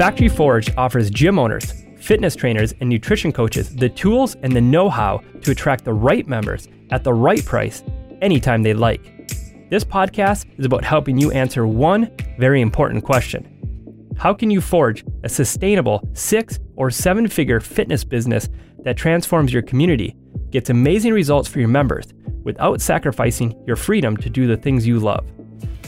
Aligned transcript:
Factory 0.00 0.30
Forge 0.30 0.74
offers 0.78 1.10
gym 1.10 1.38
owners, 1.38 1.74
fitness 1.98 2.34
trainers, 2.34 2.72
and 2.80 2.88
nutrition 2.88 3.32
coaches 3.32 3.76
the 3.76 3.90
tools 3.90 4.34
and 4.36 4.56
the 4.56 4.60
know 4.62 4.88
how 4.88 5.22
to 5.42 5.50
attract 5.50 5.84
the 5.84 5.92
right 5.92 6.26
members 6.26 6.68
at 6.88 7.04
the 7.04 7.12
right 7.12 7.44
price 7.44 7.82
anytime 8.22 8.62
they 8.62 8.72
like. 8.72 9.28
This 9.68 9.84
podcast 9.84 10.46
is 10.58 10.64
about 10.64 10.84
helping 10.84 11.18
you 11.18 11.30
answer 11.32 11.66
one 11.66 12.10
very 12.38 12.62
important 12.62 13.04
question 13.04 14.08
How 14.16 14.32
can 14.32 14.50
you 14.50 14.62
forge 14.62 15.04
a 15.22 15.28
sustainable 15.28 16.08
six 16.14 16.58
or 16.76 16.90
seven 16.90 17.28
figure 17.28 17.60
fitness 17.60 18.02
business 18.02 18.48
that 18.84 18.96
transforms 18.96 19.52
your 19.52 19.60
community, 19.60 20.16
gets 20.48 20.70
amazing 20.70 21.12
results 21.12 21.46
for 21.46 21.58
your 21.58 21.68
members, 21.68 22.06
without 22.42 22.80
sacrificing 22.80 23.54
your 23.66 23.76
freedom 23.76 24.16
to 24.16 24.30
do 24.30 24.46
the 24.46 24.56
things 24.56 24.86
you 24.86 24.98
love? 24.98 25.30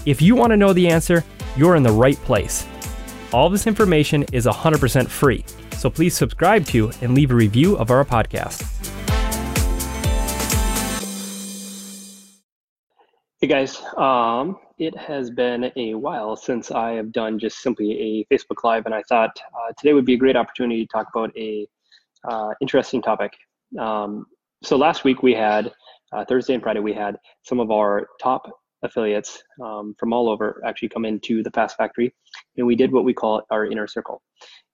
If 0.05 0.21
you 0.21 0.37
want 0.37 0.51
to 0.51 0.59
know 0.59 0.75
the 0.75 0.89
answer, 0.89 1.25
you're 1.57 1.77
in 1.77 1.83
the 1.83 1.93
right 1.93 2.19
place. 2.25 2.67
All 3.33 3.49
this 3.49 3.67
information 3.67 4.27
is 4.31 4.45
100% 4.45 5.09
free, 5.09 5.43
so 5.79 5.89
please 5.89 6.15
subscribe 6.15 6.67
to 6.67 6.91
and 7.01 7.15
leave 7.15 7.31
a 7.31 7.35
review 7.35 7.79
of 7.79 7.91
our 7.91 8.05
podcast. 8.05 8.61
Hey 13.41 13.47
guys, 13.47 13.81
um, 13.97 14.59
it 14.77 14.95
has 14.99 15.31
been 15.31 15.73
a 15.77 15.95
while 15.95 16.37
since 16.37 16.71
I 16.71 16.91
have 16.91 17.11
done 17.11 17.39
just 17.39 17.61
simply 17.61 18.27
a 18.31 18.35
Facebook 18.35 18.65
Live, 18.65 18.85
and 18.85 18.95
I 18.95 19.03
thought 19.09 19.35
uh, 19.55 19.73
today 19.79 19.95
would 19.95 20.05
be 20.05 20.15
a 20.15 20.19
great 20.19 20.37
opportunity 20.37 20.85
to 20.85 20.93
talk 20.93 21.09
about 21.15 21.35
a 21.35 21.67
uh, 22.29 22.53
interesting 22.61 23.01
topic. 23.01 23.33
Um, 23.79 24.27
so 24.63 24.77
last 24.77 25.05
week 25.05 25.23
we 25.23 25.33
had 25.33 25.73
uh, 26.13 26.27
Thursday 26.27 26.53
and 26.53 26.63
Friday 26.63 26.81
we 26.81 26.93
had 26.93 27.17
some 27.45 27.61
of 27.61 27.71
our 27.71 28.09
top 28.21 28.51
affiliates 28.83 29.43
um, 29.63 29.95
from 29.99 30.13
all 30.13 30.29
over 30.29 30.63
actually 30.67 30.89
come 30.89 31.05
into 31.05 31.43
the 31.43 31.51
Fast 31.51 31.77
Factory, 31.77 32.13
and 32.57 32.67
we 32.67 32.77
did 32.77 32.93
what 32.93 33.05
we 33.05 33.15
call 33.15 33.43
our 33.51 33.67
inner 33.67 33.87
circle. 33.87 34.23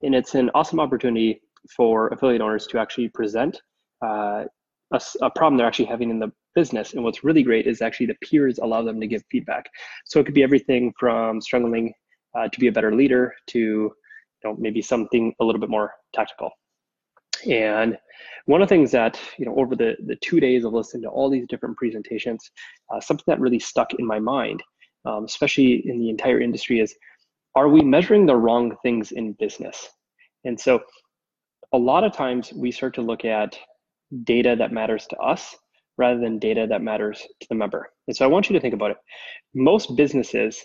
And 0.02 0.14
it's 0.14 0.34
an 0.34 0.50
awesome 0.54 0.80
opportunity 0.80 1.40
for 1.76 2.08
affiliate 2.08 2.40
owners 2.40 2.66
to 2.68 2.78
actually 2.78 3.08
present 3.08 3.60
uh, 4.04 4.44
a, 4.92 5.00
a, 5.22 5.30
problem 5.30 5.56
they're 5.56 5.66
actually 5.66 5.84
having 5.86 6.10
in 6.10 6.18
the 6.18 6.32
business. 6.54 6.94
And 6.94 7.04
what's 7.04 7.24
really 7.24 7.42
great 7.42 7.66
is 7.66 7.82
actually 7.82 8.06
the 8.06 8.16
peers 8.22 8.58
allow 8.58 8.82
them 8.82 9.00
to 9.00 9.06
give 9.06 9.22
feedback. 9.30 9.68
So 10.06 10.20
it 10.20 10.24
could 10.24 10.34
be 10.34 10.42
everything 10.42 10.92
from 10.98 11.40
struggling 11.40 11.92
uh, 12.36 12.48
to 12.48 12.60
be 12.60 12.68
a 12.68 12.72
better 12.72 12.94
leader 12.94 13.34
to 13.48 13.58
you 13.58 13.92
know, 14.44 14.56
maybe 14.58 14.80
something 14.80 15.34
a 15.40 15.44
little 15.44 15.60
bit 15.60 15.70
more 15.70 15.92
tactical. 16.14 16.50
And 17.46 17.98
one 18.46 18.62
of 18.62 18.68
the 18.68 18.74
things 18.74 18.90
that, 18.92 19.20
you 19.38 19.44
know, 19.44 19.54
over 19.56 19.76
the, 19.76 19.96
the 20.06 20.16
two 20.16 20.40
days 20.40 20.64
of 20.64 20.72
listening 20.72 21.02
to 21.02 21.08
all 21.08 21.28
these 21.28 21.46
different 21.48 21.76
presentations, 21.76 22.50
uh, 22.92 23.00
something 23.00 23.24
that 23.26 23.40
really 23.40 23.58
stuck 23.58 23.94
in 23.94 24.06
my 24.06 24.18
mind, 24.18 24.62
um, 25.04 25.24
especially 25.24 25.86
in 25.88 25.98
the 25.98 26.10
entire 26.10 26.40
industry, 26.40 26.80
is 26.80 26.94
are 27.54 27.68
we 27.68 27.82
measuring 27.82 28.26
the 28.26 28.36
wrong 28.36 28.76
things 28.82 29.12
in 29.12 29.32
business? 29.34 29.88
And 30.44 30.58
so 30.58 30.80
a 31.72 31.78
lot 31.78 32.04
of 32.04 32.12
times 32.12 32.52
we 32.52 32.70
start 32.70 32.94
to 32.94 33.02
look 33.02 33.24
at 33.24 33.58
data 34.24 34.56
that 34.58 34.72
matters 34.72 35.06
to 35.08 35.16
us 35.18 35.56
rather 35.98 36.20
than 36.20 36.38
data 36.38 36.66
that 36.68 36.82
matters 36.82 37.26
to 37.40 37.48
the 37.48 37.54
member. 37.54 37.90
And 38.06 38.16
so 38.16 38.24
I 38.24 38.28
want 38.28 38.48
you 38.48 38.54
to 38.54 38.60
think 38.60 38.74
about 38.74 38.92
it. 38.92 38.96
Most 39.54 39.96
businesses 39.96 40.64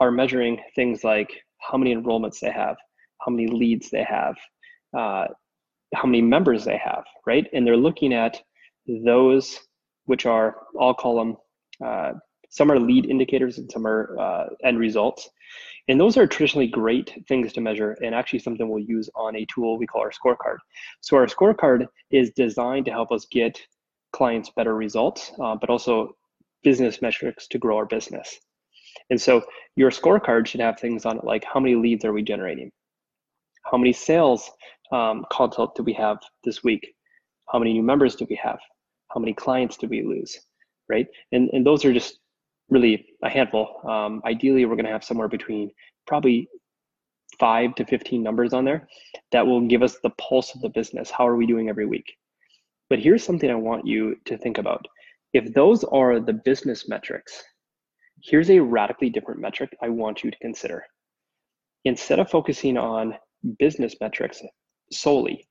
are 0.00 0.10
measuring 0.10 0.60
things 0.74 1.04
like 1.04 1.30
how 1.58 1.78
many 1.78 1.94
enrollments 1.94 2.40
they 2.40 2.50
have, 2.50 2.76
how 3.20 3.30
many 3.30 3.46
leads 3.46 3.88
they 3.90 4.02
have, 4.02 4.36
uh, 4.96 5.28
how 5.94 6.06
many 6.06 6.22
members 6.22 6.64
they 6.64 6.78
have, 6.78 7.04
right? 7.26 7.46
And 7.52 7.66
they're 7.66 7.76
looking 7.76 8.12
at 8.12 8.40
those 8.86 9.58
which 10.06 10.26
are, 10.26 10.56
I'll 10.80 10.94
call 10.94 11.16
them, 11.16 11.36
uh, 11.84 12.12
some 12.50 12.70
are 12.70 12.78
lead 12.78 13.06
indicators 13.06 13.58
and 13.58 13.70
some 13.70 13.86
are 13.86 14.18
uh, 14.18 14.46
end 14.62 14.78
results. 14.78 15.28
And 15.88 16.00
those 16.00 16.16
are 16.16 16.26
traditionally 16.26 16.66
great 16.66 17.12
things 17.28 17.52
to 17.54 17.60
measure 17.60 17.96
and 18.02 18.14
actually 18.14 18.38
something 18.38 18.68
we'll 18.68 18.82
use 18.82 19.10
on 19.14 19.36
a 19.36 19.46
tool 19.52 19.78
we 19.78 19.86
call 19.86 20.00
our 20.00 20.10
scorecard. 20.12 20.56
So 21.00 21.16
our 21.16 21.26
scorecard 21.26 21.86
is 22.10 22.30
designed 22.30 22.86
to 22.86 22.92
help 22.92 23.12
us 23.12 23.26
get 23.30 23.60
clients 24.12 24.50
better 24.56 24.74
results, 24.74 25.32
uh, 25.42 25.56
but 25.56 25.68
also 25.68 26.16
business 26.62 27.02
metrics 27.02 27.46
to 27.48 27.58
grow 27.58 27.76
our 27.76 27.86
business. 27.86 28.38
And 29.10 29.20
so 29.20 29.42
your 29.76 29.90
scorecard 29.90 30.46
should 30.46 30.60
have 30.60 30.78
things 30.78 31.04
on 31.04 31.18
it 31.18 31.24
like 31.24 31.44
how 31.44 31.60
many 31.60 31.74
leads 31.74 32.04
are 32.04 32.12
we 32.12 32.22
generating? 32.22 32.70
How 33.64 33.76
many 33.76 33.92
sales 33.92 34.50
um, 34.94 35.26
consult 35.30 35.74
do 35.74 35.82
we 35.82 35.92
have 35.92 36.18
this 36.44 36.62
week? 36.62 36.94
How 37.50 37.58
many 37.58 37.72
new 37.72 37.82
members 37.82 38.14
do 38.14 38.26
we 38.30 38.38
have? 38.42 38.58
How 39.12 39.20
many 39.20 39.34
clients 39.34 39.76
do 39.76 39.88
we 39.88 40.02
lose? 40.02 40.38
Right? 40.88 41.06
And, 41.32 41.50
and 41.52 41.66
those 41.66 41.84
are 41.84 41.92
just 41.92 42.18
really 42.70 43.06
a 43.22 43.28
handful. 43.28 43.80
Um, 43.88 44.22
ideally, 44.24 44.64
we're 44.64 44.76
going 44.76 44.86
to 44.86 44.92
have 44.92 45.04
somewhere 45.04 45.28
between 45.28 45.70
probably 46.06 46.48
five 47.38 47.74
to 47.74 47.84
15 47.84 48.22
numbers 48.22 48.52
on 48.52 48.64
there 48.64 48.86
that 49.32 49.46
will 49.46 49.66
give 49.66 49.82
us 49.82 49.98
the 50.02 50.10
pulse 50.10 50.54
of 50.54 50.60
the 50.60 50.68
business. 50.68 51.10
How 51.10 51.26
are 51.26 51.36
we 51.36 51.46
doing 51.46 51.68
every 51.68 51.86
week? 51.86 52.06
But 52.88 53.00
here's 53.00 53.24
something 53.24 53.50
I 53.50 53.56
want 53.56 53.86
you 53.86 54.16
to 54.26 54.38
think 54.38 54.58
about. 54.58 54.86
If 55.32 55.52
those 55.52 55.82
are 55.84 56.20
the 56.20 56.34
business 56.44 56.88
metrics, 56.88 57.42
here's 58.22 58.50
a 58.50 58.60
radically 58.60 59.10
different 59.10 59.40
metric 59.40 59.76
I 59.82 59.88
want 59.88 60.22
you 60.22 60.30
to 60.30 60.38
consider. 60.38 60.84
Instead 61.84 62.20
of 62.20 62.30
focusing 62.30 62.78
on 62.78 63.14
business 63.58 63.96
metrics 64.00 64.40
solely, 64.90 65.46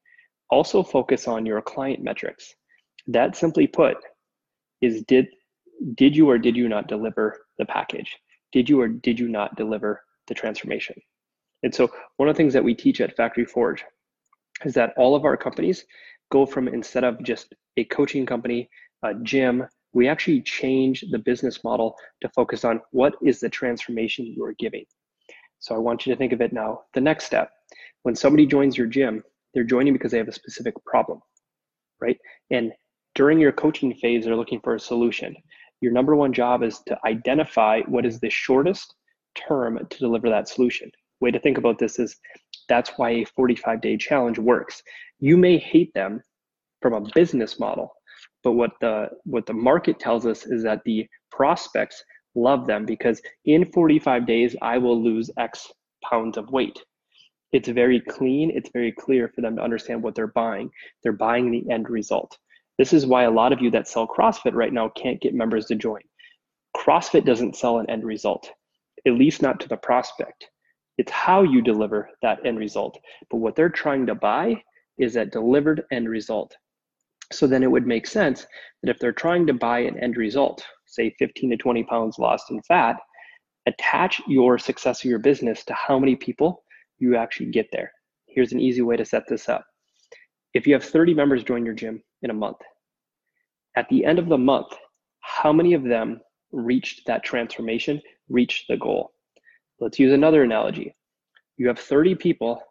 also 0.50 0.84
focus 0.84 1.28
on 1.28 1.46
your 1.46 1.62
client 1.62 2.04
metrics. 2.04 2.56
That 3.08 3.36
simply 3.36 3.68
put 3.68 3.98
is 4.82 5.04
did 5.04 5.28
did 5.96 6.16
you 6.16 6.30
or 6.30 6.38
did 6.38 6.56
you 6.56 6.70
not 6.70 6.88
deliver 6.88 7.46
the 7.58 7.66
package? 7.66 8.18
Did 8.52 8.70
you 8.70 8.80
or 8.82 8.88
did 8.88 9.20
you 9.20 9.28
not 9.28 9.56
deliver 9.56 10.02
the 10.28 10.34
transformation? 10.34 10.96
And 11.64 11.74
so 11.74 11.90
one 12.18 12.30
of 12.30 12.36
the 12.36 12.38
things 12.38 12.54
that 12.54 12.64
we 12.64 12.76
teach 12.76 13.02
at 13.02 13.16
Factory 13.16 13.46
Forge 13.46 13.84
is 14.66 14.74
that 14.76 14.94
all 14.98 15.16
of 15.16 15.26
our 15.26 15.38
companies 15.38 15.86
go 16.32 16.46
from 16.46 16.68
instead 16.68 17.04
of 17.04 17.22
just 17.24 17.54
a 17.78 17.84
coaching 17.86 18.26
company, 18.26 18.70
a 19.04 19.14
gym, 19.16 19.66
we 19.94 20.08
actually 20.08 20.42
change 20.42 21.06
the 21.12 21.20
business 21.20 21.64
model 21.64 21.96
to 22.22 22.30
focus 22.30 22.66
on 22.66 22.82
what 22.92 23.16
is 23.24 23.40
the 23.40 23.50
transformation 23.50 24.26
you 24.26 24.44
are 24.44 24.56
giving. 24.58 24.86
So 25.60 25.76
I 25.76 25.78
want 25.78 26.06
you 26.06 26.14
to 26.14 26.18
think 26.18 26.34
of 26.34 26.42
it 26.42 26.52
now. 26.52 26.82
The 26.94 27.02
next 27.02 27.26
step, 27.26 27.52
when 28.04 28.16
somebody 28.16 28.46
joins 28.46 28.78
your 28.78 28.88
gym, 28.88 29.24
they're 29.54 29.64
joining 29.64 29.94
because 29.94 30.12
they 30.12 30.18
have 30.18 30.28
a 30.28 30.34
specific 30.34 30.74
problem, 30.86 31.20
right? 32.00 32.18
And 32.52 32.72
during 33.16 33.40
your 33.40 33.52
coaching 33.52 33.94
phase, 33.96 34.26
they're 34.26 34.36
looking 34.36 34.60
for 34.62 34.76
a 34.76 34.80
solution. 34.80 35.36
Your 35.82 35.92
number 35.92 36.16
one 36.16 36.34
job 36.34 36.64
is 36.64 36.80
to 36.88 36.98
identify 37.06 37.82
what 37.88 38.06
is 38.06 38.20
the 38.20 38.30
shortest 38.30 38.94
term 39.36 39.80
to 39.90 39.98
deliver 39.98 40.30
that 40.30 40.48
solution. 40.48 40.92
Way 41.20 41.32
to 41.32 41.40
think 41.40 41.58
about 41.58 41.80
this 41.80 42.00
is 42.00 42.18
that's 42.68 42.92
why 42.98 43.10
a 43.12 43.26
45 43.26 43.82
day 43.82 43.98
challenge 43.98 44.40
works. 44.40 44.82
You 45.20 45.38
may 45.38 45.58
hate 45.58 45.94
them 45.94 46.22
from 46.82 46.94
a 46.94 47.10
business 47.14 47.60
model, 47.60 47.94
but 48.44 48.54
what 48.54 48.72
the 48.82 49.10
what 49.24 49.46
the 49.46 49.54
market 49.54 50.00
tells 50.00 50.26
us 50.26 50.46
is 50.46 50.64
that 50.64 50.82
the 50.84 51.08
prospects 51.32 52.04
love 52.36 52.66
them 52.66 52.86
because 52.86 53.22
in 53.46 53.72
45 53.72 54.26
days 54.26 54.56
I 54.62 54.78
will 54.78 55.02
lose 55.02 55.30
X 55.38 55.72
pounds 56.04 56.38
of 56.38 56.50
weight 56.52 56.80
it's 57.54 57.70
very 57.70 58.00
clean, 58.00 58.52
it's 58.54 58.72
very 58.74 58.92
clear 58.92 59.28
for 59.30 59.42
them 59.42 59.56
to 59.56 59.62
understand 59.62 60.02
what 60.02 60.16
they're 60.16 60.28
buying. 60.28 60.72
They're 61.04 61.14
buying 61.14 61.52
the 61.52 61.64
end 61.72 61.88
result. 61.90 62.38
This 62.80 62.92
is 62.92 63.06
why 63.06 63.24
a 63.24 63.32
lot 63.32 63.54
of 63.54 63.62
you 63.62 63.70
that 63.72 63.88
sell 63.88 64.08
CrossFit 64.08 64.56
right 64.56 64.74
now 64.74 64.90
can't 64.90 65.22
get 65.22 65.36
members 65.36 65.68
to 65.68 65.76
join. 65.76 66.02
CrossFit 66.76 67.26
doesn't 67.26 67.56
sell 67.56 67.78
an 67.78 67.90
end 67.90 68.04
result, 68.04 68.50
at 69.06 69.14
least 69.14 69.44
not 69.44 69.60
to 69.60 69.70
the 69.70 69.78
prospect. 69.78 70.50
It's 70.98 71.12
how 71.12 71.44
you 71.44 71.62
deliver 71.62 72.10
that 72.24 72.44
end 72.44 72.58
result. 72.58 73.00
But 73.30 73.38
what 73.38 73.56
they're 73.56 73.70
trying 73.70 74.08
to 74.08 74.16
buy 74.16 74.64
is 74.98 75.14
that 75.14 75.32
delivered 75.32 75.84
end 75.92 76.10
result. 76.10 76.56
So 77.32 77.46
then 77.46 77.62
it 77.62 77.70
would 77.70 77.86
make 77.86 78.08
sense 78.08 78.48
that 78.82 78.90
if 78.90 79.00
they're 79.00 79.12
trying 79.12 79.46
to 79.48 79.54
buy 79.54 79.80
an 79.80 80.00
end 80.00 80.18
result, 80.18 80.66
say 80.88 81.16
15 81.20 81.52
to 81.52 81.58
20 81.58 81.84
pounds 81.84 82.18
lost 82.18 82.50
in 82.50 82.62
fat, 82.64 82.98
attach 83.68 84.22
your 84.28 84.58
success 84.58 85.04
of 85.04 85.10
your 85.10 85.20
business 85.20 85.64
to 85.66 85.74
how 85.74 86.00
many 86.00 86.16
people 86.16 86.63
you 87.04 87.18
actually 87.18 87.48
get 87.48 87.68
there. 87.72 87.92
Here's 88.28 88.54
an 88.54 88.60
easy 88.60 88.82
way 88.82 88.96
to 88.96 89.06
set 89.06 89.24
this 89.28 89.50
up. 89.50 89.66
If 90.54 90.66
you 90.66 90.74
have 90.74 90.84
30 90.84 91.14
members 91.14 91.44
join 91.44 91.66
your 91.66 91.74
gym 91.74 92.02
in 92.22 92.30
a 92.30 92.34
month, 92.34 92.58
at 93.76 93.90
the 93.90 94.06
end 94.06 94.20
of 94.20 94.30
the 94.30 94.38
month, 94.38 94.68
how 95.20 95.52
many 95.52 95.74
of 95.74 95.84
them 95.84 96.22
reached 96.52 97.06
that 97.08 97.24
transformation, 97.24 98.02
reached 98.30 98.68
the 98.70 98.78
goal? 98.78 99.12
Let's 99.80 100.00
use 100.00 100.14
another 100.14 100.44
analogy. 100.44 100.96
You 101.58 101.68
have 101.68 101.80
30 101.80 102.16
people 102.16 102.62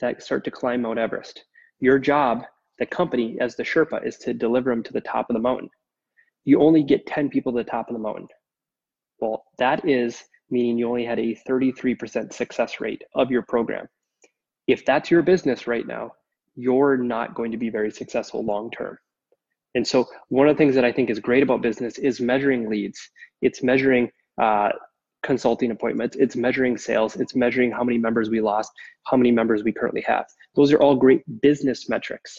that 0.00 0.22
start 0.22 0.44
to 0.44 0.50
climb 0.50 0.82
Mount 0.82 0.98
Everest. 0.98 1.44
Your 1.80 1.98
job, 1.98 2.42
the 2.78 2.86
company, 2.86 3.36
as 3.40 3.54
the 3.54 3.62
Sherpa, 3.62 4.04
is 4.04 4.16
to 4.18 4.34
deliver 4.34 4.70
them 4.70 4.82
to 4.82 4.92
the 4.92 5.00
top 5.00 5.30
of 5.30 5.34
the 5.34 5.40
mountain. 5.40 5.68
You 6.44 6.60
only 6.60 6.82
get 6.82 7.06
10 7.06 7.28
people 7.28 7.52
to 7.52 7.58
the 7.58 7.70
top 7.70 7.88
of 7.88 7.94
the 7.94 8.00
mountain. 8.00 8.26
Well, 9.20 9.44
that 9.58 9.86
is 9.88 10.24
meaning 10.50 10.78
you 10.78 10.88
only 10.88 11.04
had 11.04 11.18
a 11.18 11.38
33% 11.48 12.32
success 12.32 12.80
rate 12.80 13.02
of 13.14 13.30
your 13.30 13.42
program. 13.42 13.88
If 14.66 14.84
that's 14.84 15.10
your 15.10 15.22
business 15.22 15.66
right 15.66 15.86
now, 15.86 16.12
you're 16.54 16.96
not 16.96 17.34
going 17.34 17.52
to 17.52 17.56
be 17.56 17.70
very 17.70 17.90
successful 17.90 18.44
long 18.44 18.70
term. 18.70 18.98
And 19.74 19.86
so, 19.86 20.06
one 20.28 20.48
of 20.48 20.56
the 20.56 20.58
things 20.58 20.74
that 20.74 20.84
I 20.84 20.92
think 20.92 21.10
is 21.10 21.20
great 21.20 21.42
about 21.42 21.62
business 21.62 21.98
is 21.98 22.20
measuring 22.20 22.68
leads. 22.68 22.98
It's 23.42 23.62
measuring 23.62 24.10
uh, 24.40 24.70
consulting 25.22 25.70
appointments, 25.70 26.16
it's 26.16 26.36
measuring 26.36 26.76
sales, 26.78 27.16
it's 27.16 27.34
measuring 27.34 27.70
how 27.70 27.84
many 27.84 27.98
members 27.98 28.30
we 28.30 28.40
lost, 28.40 28.70
how 29.04 29.16
many 29.16 29.30
members 29.30 29.62
we 29.62 29.72
currently 29.72 30.02
have. 30.02 30.26
Those 30.54 30.72
are 30.72 30.78
all 30.78 30.96
great 30.96 31.22
business 31.40 31.88
metrics. 31.88 32.38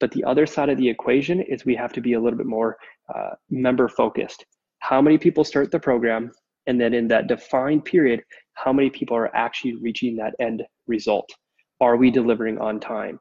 But 0.00 0.10
the 0.10 0.24
other 0.24 0.46
side 0.46 0.68
of 0.68 0.78
the 0.78 0.88
equation 0.88 1.40
is 1.40 1.64
we 1.64 1.76
have 1.76 1.92
to 1.92 2.00
be 2.00 2.14
a 2.14 2.20
little 2.20 2.38
bit 2.38 2.46
more 2.46 2.76
uh, 3.14 3.30
member 3.50 3.88
focused. 3.88 4.44
How 4.78 5.02
many 5.02 5.18
people 5.18 5.44
start 5.44 5.70
the 5.70 5.78
program? 5.78 6.32
And 6.66 6.80
then 6.80 6.94
in 6.94 7.08
that 7.08 7.26
defined 7.26 7.84
period, 7.84 8.22
how 8.54 8.72
many 8.72 8.90
people 8.90 9.16
are 9.16 9.34
actually 9.34 9.74
reaching 9.76 10.16
that 10.16 10.34
end 10.40 10.62
result? 10.86 11.28
Are 11.80 11.96
we 11.96 12.10
delivering 12.10 12.58
on 12.58 12.78
time? 12.78 13.18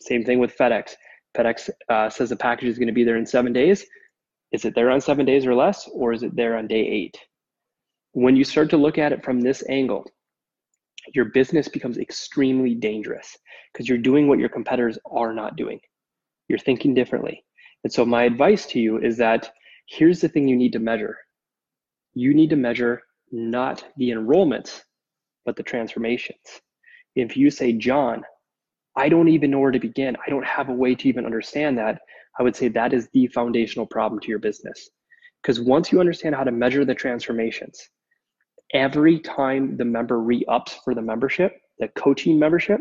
Same 0.00 0.24
thing 0.24 0.38
with 0.38 0.56
FedEx. 0.56 0.94
FedEx 1.36 1.70
uh, 1.88 2.10
says 2.10 2.28
the 2.28 2.36
package 2.36 2.68
is 2.68 2.78
going 2.78 2.88
to 2.88 2.92
be 2.92 3.04
there 3.04 3.16
in 3.16 3.24
seven 3.24 3.52
days. 3.52 3.86
Is 4.52 4.66
it 4.66 4.74
there 4.74 4.90
on 4.90 5.00
seven 5.00 5.24
days 5.24 5.46
or 5.46 5.54
less, 5.54 5.88
or 5.92 6.12
is 6.12 6.22
it 6.22 6.36
there 6.36 6.56
on 6.56 6.66
day 6.66 6.86
eight? 6.86 7.16
When 8.12 8.36
you 8.36 8.44
start 8.44 8.68
to 8.70 8.76
look 8.76 8.98
at 8.98 9.12
it 9.12 9.24
from 9.24 9.40
this 9.40 9.64
angle, 9.70 10.04
your 11.14 11.26
business 11.26 11.68
becomes 11.68 11.96
extremely 11.96 12.74
dangerous 12.74 13.36
because 13.72 13.88
you're 13.88 13.98
doing 13.98 14.28
what 14.28 14.38
your 14.38 14.50
competitors 14.50 14.98
are 15.10 15.32
not 15.32 15.56
doing. 15.56 15.80
You're 16.48 16.58
thinking 16.58 16.92
differently. 16.92 17.42
And 17.84 17.92
so, 17.92 18.04
my 18.04 18.24
advice 18.24 18.66
to 18.66 18.78
you 18.78 18.98
is 18.98 19.16
that 19.16 19.50
here's 19.88 20.20
the 20.20 20.28
thing 20.28 20.46
you 20.46 20.56
need 20.56 20.74
to 20.74 20.78
measure 20.78 21.16
you 22.14 22.34
need 22.34 22.50
to 22.50 22.56
measure 22.56 23.02
not 23.30 23.84
the 23.96 24.10
enrollments, 24.10 24.82
but 25.44 25.56
the 25.56 25.62
transformations. 25.62 26.60
If 27.14 27.36
you 27.36 27.50
say, 27.50 27.72
John, 27.72 28.24
I 28.96 29.08
don't 29.08 29.28
even 29.28 29.50
know 29.50 29.60
where 29.60 29.70
to 29.70 29.78
begin, 29.78 30.16
I 30.26 30.30
don't 30.30 30.46
have 30.46 30.68
a 30.68 30.74
way 30.74 30.94
to 30.94 31.08
even 31.08 31.24
understand 31.24 31.78
that, 31.78 32.00
I 32.38 32.42
would 32.42 32.56
say 32.56 32.68
that 32.68 32.92
is 32.92 33.08
the 33.12 33.26
foundational 33.28 33.86
problem 33.86 34.20
to 34.20 34.28
your 34.28 34.38
business. 34.38 34.90
Because 35.42 35.60
once 35.60 35.90
you 35.90 36.00
understand 36.00 36.34
how 36.34 36.44
to 36.44 36.52
measure 36.52 36.84
the 36.84 36.94
transformations, 36.94 37.88
every 38.72 39.18
time 39.18 39.76
the 39.76 39.84
member 39.84 40.20
re-ups 40.20 40.78
for 40.84 40.94
the 40.94 41.02
membership, 41.02 41.52
the 41.78 41.88
coaching 41.88 42.38
membership, 42.38 42.80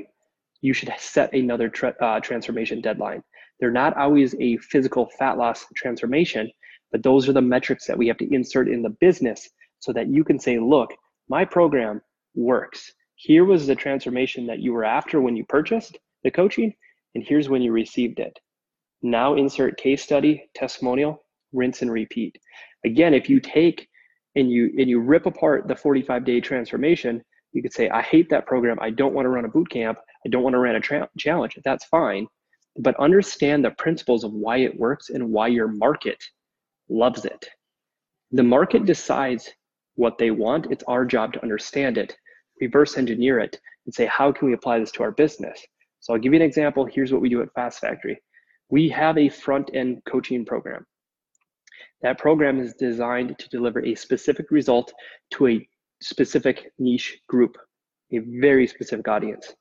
you 0.62 0.74
should 0.74 0.94
set 0.98 1.34
another 1.34 1.70
tra- 1.70 1.96
uh, 2.02 2.20
transformation 2.20 2.82
deadline. 2.82 3.24
They're 3.60 3.72
not 3.72 3.98
always 3.98 4.36
a 4.40 4.58
physical 4.58 5.10
fat 5.18 5.38
loss 5.38 5.66
transformation, 5.76 6.52
but 6.92 7.04
those 7.04 7.28
are 7.28 7.34
the 7.34 7.42
metrics 7.42 7.88
that 7.88 7.98
we 7.98 8.08
have 8.08 8.18
to 8.18 8.34
insert 8.34 8.68
in 8.68 8.82
the 8.82 8.96
business 9.02 9.50
so 9.80 9.92
that 9.94 10.10
you 10.10 10.24
can 10.24 10.40
say, 10.40 10.60
look, 10.60 10.94
my 11.30 11.46
program 11.46 12.02
works. 12.36 12.92
Here 13.16 13.46
was 13.46 13.68
the 13.68 13.76
transformation 13.76 14.48
that 14.48 14.60
you 14.60 14.74
were 14.74 14.84
after 14.84 15.22
when 15.22 15.36
you 15.36 15.46
purchased 15.46 15.98
the 16.24 16.32
coaching, 16.32 16.74
and 17.16 17.24
here's 17.24 17.50
when 17.50 17.62
you 17.62 17.72
received 17.72 18.20
it. 18.20 18.38
Now 19.02 19.36
insert 19.36 19.78
case 19.78 20.04
study, 20.04 20.50
testimonial, 20.54 21.24
rinse 21.54 21.82
and 21.82 21.92
repeat. 21.92 22.38
Again, 22.86 23.14
if 23.14 23.30
you 23.30 23.40
take 23.40 23.88
and 24.36 24.50
you 24.50 24.72
and 24.78 24.90
you 24.90 25.00
rip 25.00 25.26
apart 25.26 25.68
the 25.68 25.76
45 25.76 26.26
day 26.26 26.40
transformation, 26.40 27.22
you 27.54 27.62
could 27.62 27.74
say, 27.74 27.90
I 27.90 28.02
hate 28.02 28.30
that 28.30 28.46
program. 28.46 28.78
I 28.82 28.90
don't 28.92 29.14
want 29.14 29.26
to 29.26 29.30
run 29.30 29.46
a 29.46 29.50
boot 29.50 29.70
camp. 29.70 30.00
I 30.26 30.30
don't 30.30 30.44
want 30.44 30.54
to 30.54 30.60
run 30.60 30.76
a 30.76 30.80
tra- 30.80 31.10
challenge. 31.18 31.58
That's 31.66 31.86
fine. 31.86 32.28
But 32.78 33.00
understand 33.00 33.66
the 33.66 33.72
principles 33.72 34.24
of 34.24 34.32
why 34.32 34.58
it 34.58 34.80
works 34.80 35.10
and 35.10 35.30
why 35.30 35.48
your 35.48 35.68
market 35.68 36.18
loves 36.92 37.26
it. 37.26 37.48
The 38.32 38.44
market 38.44 38.86
decides 38.86 39.50
what 39.96 40.18
they 40.18 40.32
want. 40.32 40.72
It's 40.72 40.84
our 40.88 41.06
job 41.06 41.34
to 41.34 41.42
understand 41.42 41.98
it, 41.98 42.16
reverse 42.60 42.98
engineer 42.98 43.40
it, 43.40 43.60
and 43.86 43.94
say, 43.94 44.06
how 44.06 44.32
can 44.32 44.48
we 44.48 44.54
apply 44.54 44.80
this 44.80 44.92
to 44.92 45.04
our 45.04 45.12
business? 45.12 45.60
So 46.00 46.14
I'll 46.14 46.20
give 46.20 46.34
you 46.34 46.40
an 46.40 46.46
example. 46.46 46.86
Here's 46.86 47.12
what 47.12 47.22
we 47.22 47.30
do 47.30 47.42
at 47.42 47.54
Fast 47.54 47.80
Factory. 47.80 48.22
We 48.70 48.90
have 48.90 49.18
a 49.18 49.30
front 49.30 49.72
end 49.74 50.02
coaching 50.10 50.46
program. 50.46 50.86
That 52.02 52.18
program 52.18 52.60
is 52.60 52.74
designed 52.74 53.38
to 53.38 53.50
deliver 53.50 53.84
a 53.84 53.96
specific 53.96 54.50
result 54.50 54.92
to 55.32 55.48
a 55.48 55.68
specific 56.02 56.72
niche 56.80 57.20
group, 57.28 57.58
a 58.12 58.20
very 58.20 58.66
specific 58.68 59.08
audience. 59.08 59.54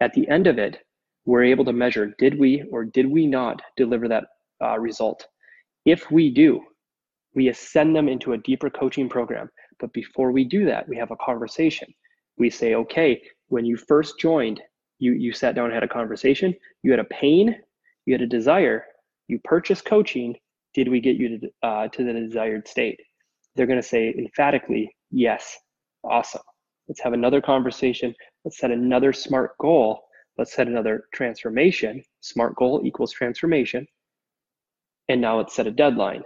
At 0.00 0.12
the 0.12 0.28
end 0.28 0.46
of 0.46 0.58
it, 0.58 0.78
we're 1.24 1.44
able 1.44 1.64
to 1.64 1.72
measure 1.72 2.14
did 2.18 2.38
we 2.38 2.62
or 2.70 2.84
did 2.84 3.06
we 3.06 3.26
not 3.26 3.60
deliver 3.76 4.08
that 4.08 4.24
uh, 4.62 4.78
result? 4.78 5.26
If 5.84 6.10
we 6.10 6.30
do, 6.30 6.60
we 7.38 7.50
ascend 7.50 7.94
them 7.94 8.08
into 8.08 8.32
a 8.32 8.38
deeper 8.38 8.68
coaching 8.68 9.08
program. 9.08 9.48
But 9.78 9.92
before 9.92 10.32
we 10.32 10.42
do 10.44 10.64
that, 10.64 10.88
we 10.88 10.96
have 10.96 11.12
a 11.12 11.16
conversation. 11.24 11.88
We 12.36 12.50
say, 12.50 12.74
okay, 12.74 13.22
when 13.46 13.64
you 13.64 13.76
first 13.76 14.18
joined, 14.18 14.60
you, 14.98 15.12
you 15.12 15.32
sat 15.32 15.54
down 15.54 15.66
and 15.66 15.74
had 15.74 15.84
a 15.84 15.88
conversation, 15.88 16.52
you 16.82 16.90
had 16.90 16.98
a 16.98 17.04
pain, 17.04 17.56
you 18.06 18.14
had 18.14 18.22
a 18.22 18.26
desire, 18.26 18.84
you 19.28 19.38
purchased 19.44 19.84
coaching, 19.84 20.34
did 20.74 20.88
we 20.88 20.98
get 20.98 21.14
you 21.14 21.38
to, 21.38 21.48
uh, 21.62 21.86
to 21.86 22.02
the 22.02 22.12
desired 22.12 22.66
state? 22.66 22.98
They're 23.54 23.68
going 23.68 23.80
to 23.80 23.86
say 23.86 24.12
emphatically, 24.18 24.92
yes, 25.12 25.56
awesome. 26.02 26.42
Let's 26.88 27.00
have 27.02 27.12
another 27.12 27.40
conversation. 27.40 28.16
Let's 28.44 28.58
set 28.58 28.72
another 28.72 29.12
smart 29.12 29.56
goal. 29.58 30.00
Let's 30.38 30.54
set 30.54 30.66
another 30.66 31.04
transformation. 31.14 32.02
Smart 32.20 32.56
goal 32.56 32.82
equals 32.84 33.12
transformation. 33.12 33.86
And 35.08 35.20
now 35.20 35.36
let's 35.38 35.54
set 35.54 35.68
a 35.68 35.70
deadline. 35.70 36.24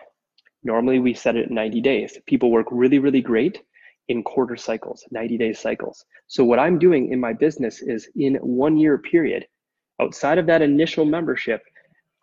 Normally 0.64 0.99
we 0.99 1.14
set 1.14 1.37
it 1.37 1.50
90 1.50 1.81
days. 1.81 2.19
People 2.26 2.50
work 2.50 2.67
really, 2.70 2.99
really 2.99 3.20
great 3.20 3.62
in 4.09 4.23
quarter 4.23 4.56
cycles, 4.56 5.05
90 5.11 5.38
day 5.38 5.53
cycles. 5.53 6.05
So 6.26 6.44
what 6.44 6.59
I'm 6.59 6.79
doing 6.79 7.12
in 7.12 7.20
my 7.20 7.32
business 7.32 7.82
is 7.82 8.09
in 8.17 8.37
one 8.37 8.76
year 8.76 8.99
period, 8.99 9.47
outside 10.00 10.38
of 10.38 10.47
that 10.47 10.62
initial 10.62 11.05
membership, 11.05 11.62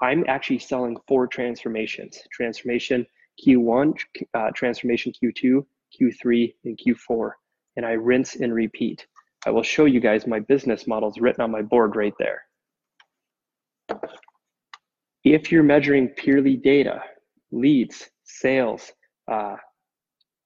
I'm 0.01 0.23
actually 0.27 0.59
selling 0.59 0.97
four 1.07 1.27
transformations. 1.27 2.19
Transformation 2.31 3.05
Q1, 3.45 3.93
uh, 4.33 4.51
transformation 4.53 5.13
Q2, 5.21 5.65
Q3, 5.99 6.53
and 6.65 6.77
Q4. 6.77 7.31
And 7.77 7.85
I 7.85 7.91
rinse 7.91 8.35
and 8.35 8.53
repeat. 8.53 9.05
I 9.45 9.51
will 9.51 9.63
show 9.63 9.85
you 9.85 9.99
guys 9.99 10.27
my 10.27 10.39
business 10.39 10.87
models 10.87 11.19
written 11.19 11.41
on 11.41 11.51
my 11.51 11.61
board 11.61 11.95
right 11.95 12.13
there. 12.19 12.43
If 15.23 15.51
you're 15.51 15.63
measuring 15.63 16.09
purely 16.09 16.57
data, 16.57 17.01
leads, 17.51 18.09
sales, 18.29 18.91
uh, 19.31 19.55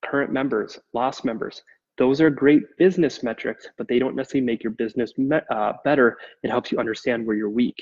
current 0.03 0.31
members, 0.31 0.79
lost 0.93 1.25
members, 1.25 1.61
those 1.97 2.19
are 2.21 2.29
great 2.29 2.63
business 2.77 3.21
metrics, 3.21 3.67
but 3.77 3.87
they 3.87 3.99
don't 3.99 4.15
necessarily 4.15 4.45
make 4.45 4.63
your 4.63 4.71
business 4.71 5.13
uh, 5.51 5.73
better. 5.83 6.17
It 6.41 6.49
helps 6.49 6.71
you 6.71 6.79
understand 6.79 7.25
where 7.25 7.35
you're 7.35 7.49
weak. 7.49 7.75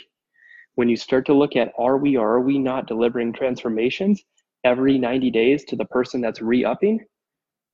When 0.75 0.89
you 0.89 0.97
start 0.97 1.25
to 1.27 1.33
look 1.33 1.55
at 1.55 1.71
are 1.77 1.97
we 1.97 2.17
or 2.17 2.35
are 2.35 2.41
we 2.41 2.57
not 2.57 2.87
delivering 2.87 3.33
transformations 3.33 4.21
every 4.63 4.97
90 4.97 5.31
days 5.31 5.63
to 5.65 5.75
the 5.75 5.85
person 5.85 6.21
that's 6.21 6.41
re-upping, 6.41 6.99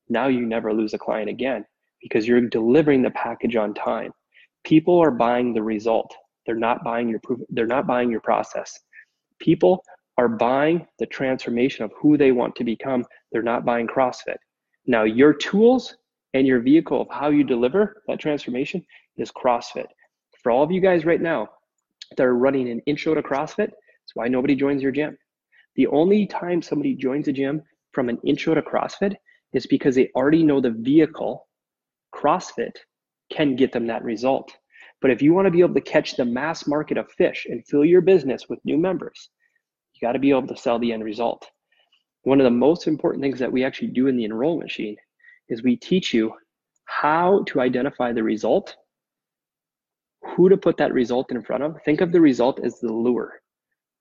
now 0.08 0.28
you 0.28 0.46
never 0.46 0.72
lose 0.72 0.94
a 0.94 0.98
client 0.98 1.28
again 1.28 1.64
because 2.02 2.26
you're 2.26 2.40
delivering 2.40 3.02
the 3.02 3.10
package 3.10 3.56
on 3.56 3.74
time. 3.74 4.12
People 4.64 4.98
are 4.98 5.10
buying 5.10 5.52
the 5.52 5.62
result. 5.62 6.14
They're 6.46 6.54
not 6.54 6.84
buying 6.84 7.08
your 7.08 7.20
proof, 7.20 7.40
they're 7.50 7.66
not 7.66 7.86
buying 7.86 8.10
your 8.10 8.20
process. 8.20 8.78
People 9.40 9.82
are 10.18 10.28
buying 10.28 10.86
the 10.98 11.06
transformation 11.06 11.84
of 11.84 11.92
who 11.96 12.18
they 12.18 12.32
want 12.32 12.54
to 12.56 12.64
become. 12.64 13.04
They're 13.30 13.42
not 13.42 13.64
buying 13.64 13.86
CrossFit. 13.86 14.36
Now, 14.86 15.04
your 15.04 15.32
tools 15.32 15.96
and 16.34 16.46
your 16.46 16.60
vehicle 16.60 17.00
of 17.00 17.08
how 17.10 17.30
you 17.30 17.44
deliver 17.44 18.02
that 18.08 18.18
transformation 18.18 18.84
is 19.16 19.30
CrossFit. 19.30 19.86
For 20.42 20.50
all 20.50 20.62
of 20.62 20.72
you 20.72 20.80
guys 20.80 21.04
right 21.04 21.20
now 21.20 21.48
that 22.16 22.26
are 22.26 22.36
running 22.36 22.68
an 22.68 22.80
intro 22.86 23.14
to 23.14 23.22
CrossFit, 23.22 23.68
that's 23.68 24.14
why 24.14 24.28
nobody 24.28 24.54
joins 24.54 24.82
your 24.82 24.92
gym. 24.92 25.16
The 25.76 25.86
only 25.86 26.26
time 26.26 26.62
somebody 26.62 26.94
joins 26.94 27.28
a 27.28 27.32
gym 27.32 27.62
from 27.92 28.08
an 28.08 28.18
intro 28.24 28.54
to 28.54 28.62
CrossFit 28.62 29.14
is 29.52 29.66
because 29.66 29.94
they 29.94 30.10
already 30.14 30.42
know 30.42 30.60
the 30.60 30.70
vehicle, 30.70 31.46
CrossFit, 32.14 32.72
can 33.30 33.56
get 33.56 33.72
them 33.72 33.86
that 33.86 34.02
result. 34.02 34.50
But 35.00 35.10
if 35.12 35.22
you 35.22 35.32
want 35.32 35.46
to 35.46 35.52
be 35.52 35.60
able 35.60 35.74
to 35.74 35.80
catch 35.80 36.16
the 36.16 36.24
mass 36.24 36.66
market 36.66 36.98
of 36.98 37.10
fish 37.12 37.46
and 37.48 37.64
fill 37.66 37.84
your 37.84 38.00
business 38.00 38.48
with 38.48 38.64
new 38.64 38.76
members, 38.76 39.30
you 40.00 40.06
got 40.06 40.12
to 40.12 40.18
be 40.18 40.30
able 40.30 40.46
to 40.46 40.56
sell 40.56 40.78
the 40.78 40.92
end 40.92 41.04
result. 41.04 41.46
One 42.22 42.40
of 42.40 42.44
the 42.44 42.50
most 42.50 42.86
important 42.86 43.22
things 43.22 43.38
that 43.38 43.52
we 43.52 43.64
actually 43.64 43.88
do 43.88 44.06
in 44.06 44.16
the 44.16 44.24
enrollment 44.24 44.64
machine 44.64 44.96
is 45.48 45.62
we 45.62 45.76
teach 45.76 46.12
you 46.12 46.32
how 46.84 47.44
to 47.48 47.60
identify 47.60 48.12
the 48.12 48.22
result, 48.22 48.76
who 50.22 50.48
to 50.48 50.56
put 50.56 50.76
that 50.78 50.92
result 50.92 51.30
in 51.30 51.42
front 51.42 51.62
of. 51.62 51.76
Think 51.84 52.00
of 52.00 52.12
the 52.12 52.20
result 52.20 52.60
as 52.64 52.80
the 52.80 52.92
lure. 52.92 53.40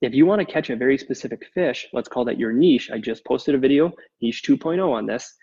If 0.02 0.14
you 0.14 0.26
want 0.26 0.40
to 0.40 0.52
catch 0.52 0.70
a 0.70 0.76
very 0.76 0.98
specific 0.98 1.46
fish, 1.54 1.88
let's 1.94 2.08
call 2.08 2.26
that 2.26 2.38
your 2.38 2.54
niche. 2.54 2.92
I 2.92 3.00
just 3.00 3.26
posted 3.26 3.56
a 3.56 3.58
video, 3.58 3.92
niche 4.22 4.44
2.0 4.44 4.92
on 4.92 5.06
this. 5.06 5.34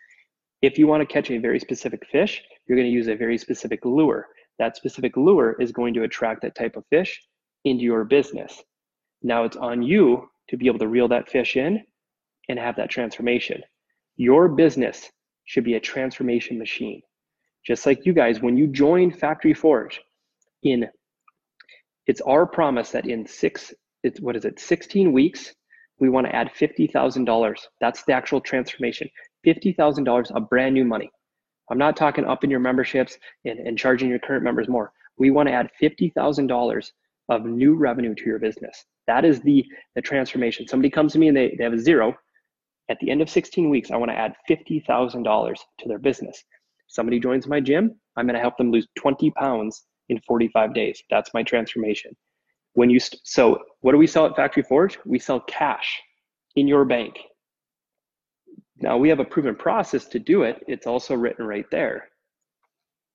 If 0.62 0.78
you 0.78 0.87
want 0.87 1.06
to 1.06 1.12
catch 1.12 1.30
a 1.30 1.38
very 1.38 1.58
specific 1.58 2.06
fish, 2.11 2.42
you're 2.66 2.78
going 2.78 2.88
to 2.88 2.94
use 2.94 3.08
a 3.08 3.16
very 3.16 3.37
specific 3.37 3.84
lure. 3.84 4.28
That 4.58 4.76
specific 4.76 5.16
lure 5.16 5.56
is 5.61 5.73
going 5.73 5.94
to 5.94 6.04
attract 6.04 6.42
that 6.42 6.54
type 6.54 6.76
of 6.76 6.84
fish 6.88 7.20
into 7.64 7.82
your 7.82 8.04
business. 8.04 8.62
Now 9.23 9.44
it's 9.44 9.56
on 9.56 9.82
you 9.82 10.28
to 10.49 10.57
be 10.57 10.67
able 10.67 10.79
to 10.79 10.89
reel 10.89 11.09
that 11.09 11.29
fish 11.29 11.57
in 11.57 11.85
and 12.49 12.59
have 12.59 12.77
that 12.77 12.91
transformation. 12.91 13.63
Your 14.17 14.49
business 14.49 15.11
should 15.45 15.65
be 15.65 15.75
a 15.75 15.81
transformation 15.81 16.59
machine. 16.59 17.03
Just 17.67 17.87
like 17.87 18.05
you 18.05 18.13
guys, 18.13 18.41
when 18.41 18.57
you 18.57 18.67
join 18.67 19.11
Factory 19.11 19.55
Forge, 19.55 20.01
in 20.63 20.87
it's 22.07 22.21
our 22.23 22.47
promise 22.47 22.91
that 22.91 23.07
in 23.07 23.27
six, 23.27 23.73
it's 24.03 24.21
what 24.21 24.37
is 24.37 24.45
it, 24.45 24.61
16 24.61 25.13
weeks, 25.13 25.55
we 25.99 26.11
want 26.11 26.27
to 26.27 26.35
add 26.35 26.51
$50,000. 26.53 27.57
That's 27.81 28.03
the 28.05 28.13
actual 28.13 28.41
transformation. 28.41 29.09
$50,000 29.47 30.31
of 30.33 30.51
brand 30.51 30.75
new 30.75 30.85
money. 30.85 31.11
I'm 31.71 31.79
not 31.79 31.97
talking 31.97 32.27
up 32.27 32.45
in 32.45 32.51
your 32.51 32.61
memberships 32.61 33.19
and, 33.45 33.59
and 33.59 33.79
charging 33.79 34.11
your 34.11 34.19
current 34.19 34.45
members 34.45 34.69
more. 34.69 34.93
We 35.17 35.31
want 35.31 35.49
to 35.49 35.55
add 35.55 35.71
$50,000 35.81 36.91
of 37.31 37.47
new 37.47 37.75
revenue 37.75 38.15
to 38.15 38.25
your 38.25 38.39
business. 38.39 38.85
That 39.06 39.25
is 39.25 39.40
the, 39.40 39.64
the 39.94 40.02
transformation. 40.02 40.66
Somebody 40.66 40.90
comes 40.90 41.12
to 41.12 41.18
me 41.18 41.28
and 41.28 41.37
they, 41.37 41.54
they 41.56 41.64
have 41.64 41.73
a 41.73 41.78
zero. 41.78 42.14
At 42.88 42.99
the 43.00 43.11
end 43.11 43.23
of 43.23 43.30
16 43.30 43.70
weeks, 43.70 43.90
I 43.90 43.96
want 43.96 44.11
to 44.11 44.16
add 44.16 44.34
$50,000 44.49 45.54
to 45.78 45.88
their 45.88 45.99
business. 45.99 46.42
Somebody 46.88 47.18
joins 47.18 47.46
my 47.46 47.61
gym, 47.61 47.99
I'm 48.16 48.26
going 48.26 48.34
to 48.34 48.40
help 48.40 48.56
them 48.56 48.70
lose 48.70 48.87
20 48.96 49.30
pounds 49.32 49.84
in 50.08 50.20
45 50.26 50.75
days. 50.75 51.02
That's 51.11 51.32
my 51.34 51.42
transformation. 51.42 52.14
When 52.75 52.90
you 52.90 53.00
st- 53.00 53.20
so 53.25 53.58
what 53.80 53.92
do 53.92 53.99
we 53.99 54.06
sell 54.06 54.26
at 54.26 54.37
Factory 54.37 54.62
Forge? 54.62 54.99
We 55.04 55.18
sell 55.18 55.40
cash 55.40 56.00
in 56.56 56.68
your 56.68 56.84
bank. 56.84 57.18
Now 58.78 58.96
we 58.99 59.08
have 59.08 59.20
a 59.20 59.25
proven 59.25 59.54
process 59.54 60.06
to 60.06 60.18
do 60.18 60.42
it. 60.42 60.62
It's 60.66 60.87
also 60.87 61.14
written 61.14 61.46
right 61.46 61.66
there. 61.70 62.08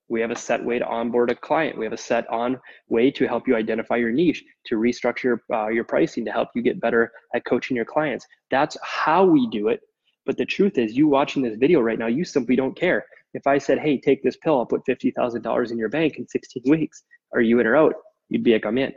We 0.10 0.22
have 0.22 0.32
a 0.32 0.36
set 0.36 0.64
way 0.64 0.80
to 0.80 0.88
onboard 0.88 1.30
a 1.30 1.36
client. 1.36 1.78
We 1.78 1.86
have 1.86 1.94
a 1.94 1.98
set 1.98 2.28
on 2.30 2.60
way 2.88 3.12
to 3.12 3.28
help 3.28 3.48
you 3.48 3.56
identify 3.56 3.96
your 3.96 4.12
niche, 4.12 4.44
to 4.66 4.76
restructure 4.76 5.38
uh, 5.54 5.68
your 5.68 5.84
pricing, 5.84 6.26
to 6.26 6.32
help 6.32 6.50
you 6.56 6.64
get 6.64 6.82
better 6.82 7.12
at 7.36 7.46
coaching 7.46 7.76
your 7.76 7.86
clients. 7.86 8.26
That's 8.50 8.76
how 8.84 9.24
we 9.24 9.48
do 9.50 9.68
it. 9.68 9.82
But 10.26 10.38
the 10.38 10.46
truth 10.46 10.78
is, 10.78 10.98
you 10.98 11.08
watching 11.08 11.44
this 11.44 11.58
video 11.58 11.80
right 11.80 12.00
now, 12.00 12.08
you 12.08 12.26
simply 12.26 12.56
don't 12.56 12.76
care. 12.76 13.06
If 13.34 13.46
I 13.46 13.60
said, 13.60 13.78
hey, 13.78 14.00
take 14.00 14.24
this 14.24 14.38
pill, 14.38 14.58
I'll 14.58 14.66
put 14.66 14.86
$50,000 14.86 15.72
in 15.72 15.78
your 15.78 15.90
bank 15.90 16.18
in 16.18 16.28
16 16.28 16.64
weeks, 16.66 17.04
are 17.34 17.42
you 17.42 17.60
in 17.60 17.68
or 17.68 17.76
out? 17.76 17.94
You'd 18.30 18.44
be 18.44 18.54
like, 18.54 18.66
I'm 18.66 18.78
in. 18.78 18.94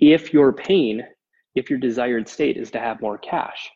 If 0.00 0.32
your 0.32 0.52
pain, 0.52 1.04
if 1.54 1.70
your 1.70 1.78
desired 1.78 2.28
state 2.28 2.56
is 2.56 2.70
to 2.72 2.80
have 2.80 3.00
more 3.00 3.18
cash. 3.18 3.70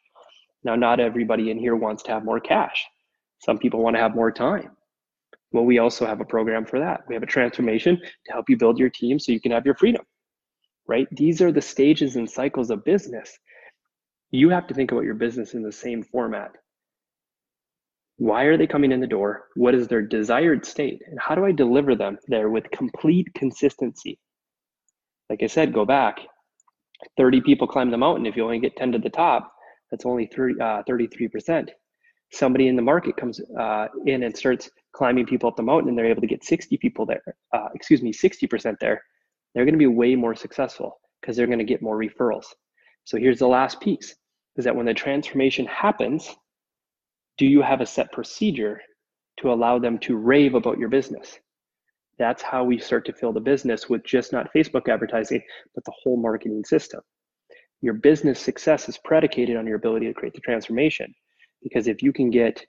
Now, 0.64 0.74
not 0.74 0.98
everybody 0.98 1.50
in 1.50 1.58
here 1.58 1.76
wants 1.76 2.02
to 2.04 2.12
have 2.12 2.24
more 2.24 2.40
cash. 2.40 2.84
Some 3.38 3.58
people 3.58 3.82
want 3.82 3.94
to 3.94 4.02
have 4.02 4.16
more 4.16 4.32
time. 4.32 4.70
Well, 5.56 5.64
we 5.64 5.78
also 5.78 6.04
have 6.04 6.20
a 6.20 6.24
program 6.26 6.66
for 6.66 6.78
that. 6.80 7.04
We 7.08 7.14
have 7.14 7.22
a 7.22 7.32
transformation 7.34 7.96
to 7.96 8.32
help 8.32 8.50
you 8.50 8.58
build 8.58 8.78
your 8.78 8.90
team 8.90 9.18
so 9.18 9.32
you 9.32 9.40
can 9.40 9.52
have 9.52 9.64
your 9.64 9.74
freedom, 9.74 10.04
right? 10.86 11.08
These 11.12 11.40
are 11.40 11.50
the 11.50 11.62
stages 11.62 12.16
and 12.16 12.30
cycles 12.30 12.68
of 12.68 12.84
business. 12.84 13.38
You 14.32 14.50
have 14.50 14.66
to 14.66 14.74
think 14.74 14.92
about 14.92 15.04
your 15.04 15.14
business 15.14 15.54
in 15.54 15.62
the 15.62 15.72
same 15.72 16.02
format. 16.02 16.50
Why 18.18 18.42
are 18.42 18.58
they 18.58 18.66
coming 18.66 18.92
in 18.92 19.00
the 19.00 19.06
door? 19.06 19.46
What 19.56 19.74
is 19.74 19.88
their 19.88 20.02
desired 20.02 20.66
state? 20.66 21.00
And 21.06 21.18
how 21.18 21.34
do 21.34 21.46
I 21.46 21.52
deliver 21.52 21.94
them 21.94 22.18
there 22.28 22.50
with 22.50 22.70
complete 22.70 23.32
consistency? 23.32 24.18
Like 25.30 25.42
I 25.42 25.46
said, 25.46 25.72
go 25.72 25.86
back. 25.86 26.18
30 27.16 27.40
people 27.40 27.66
climb 27.66 27.90
the 27.90 27.96
mountain. 27.96 28.26
If 28.26 28.36
you 28.36 28.44
only 28.44 28.58
get 28.58 28.76
10 28.76 28.92
to 28.92 28.98
the 28.98 29.08
top, 29.08 29.50
that's 29.90 30.04
only 30.04 30.26
30, 30.26 30.60
uh, 30.60 30.82
33%. 30.86 31.70
Somebody 32.30 32.68
in 32.68 32.76
the 32.76 32.82
market 32.82 33.16
comes 33.16 33.40
uh, 33.58 33.86
in 34.04 34.24
and 34.24 34.36
starts 34.36 34.68
climbing 34.96 35.26
people 35.26 35.48
up 35.48 35.56
the 35.56 35.62
mountain 35.62 35.90
and 35.90 35.98
they're 35.98 36.06
able 36.06 36.22
to 36.22 36.26
get 36.26 36.42
60 36.42 36.76
people 36.78 37.04
there, 37.04 37.22
uh, 37.52 37.68
excuse 37.74 38.02
me, 38.02 38.12
60% 38.12 38.76
there. 38.80 39.02
They're 39.54 39.64
going 39.64 39.74
to 39.74 39.78
be 39.78 39.86
way 39.86 40.16
more 40.16 40.34
successful 40.34 40.98
because 41.20 41.36
they're 41.36 41.46
going 41.46 41.58
to 41.58 41.64
get 41.64 41.82
more 41.82 41.98
referrals. 41.98 42.46
So 43.04 43.18
here's 43.18 43.38
the 43.38 43.46
last 43.46 43.80
piece 43.80 44.14
is 44.56 44.64
that 44.64 44.74
when 44.74 44.86
the 44.86 44.94
transformation 44.94 45.66
happens, 45.66 46.34
do 47.36 47.44
you 47.44 47.60
have 47.60 47.82
a 47.82 47.86
set 47.86 48.10
procedure 48.10 48.80
to 49.40 49.52
allow 49.52 49.78
them 49.78 49.98
to 49.98 50.16
rave 50.16 50.54
about 50.54 50.78
your 50.78 50.88
business? 50.88 51.38
That's 52.18 52.42
how 52.42 52.64
we 52.64 52.78
start 52.78 53.04
to 53.06 53.12
fill 53.12 53.34
the 53.34 53.40
business 53.40 53.90
with 53.90 54.02
just 54.02 54.32
not 54.32 54.48
Facebook 54.56 54.88
advertising, 54.88 55.42
but 55.74 55.84
the 55.84 55.92
whole 56.02 56.16
marketing 56.16 56.64
system. 56.64 57.00
Your 57.82 57.92
business 57.92 58.40
success 58.40 58.88
is 58.88 58.96
predicated 59.04 59.58
on 59.58 59.66
your 59.66 59.76
ability 59.76 60.06
to 60.06 60.14
create 60.14 60.32
the 60.32 60.40
transformation. 60.40 61.12
Because 61.62 61.86
if 61.86 62.02
you 62.02 62.14
can 62.14 62.30
get 62.30 62.64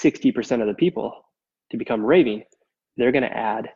60% 0.00 0.60
of 0.60 0.66
the 0.66 0.74
people 0.74 1.12
to 1.70 1.76
become 1.76 2.04
raving, 2.04 2.44
they're 2.96 3.12
going 3.12 3.22
to 3.22 3.36
add 3.36 3.68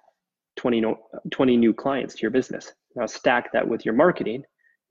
20, 0.57 0.83
20 1.31 1.57
new 1.57 1.75
clients 1.75 2.15
to 2.15 2.23
your 2.23 2.31
business. 2.31 2.73
Now 2.95 3.07
stack 3.07 3.53
that 3.53 3.67
with 3.67 3.85
your 3.85 3.95
marketing. 3.95 4.43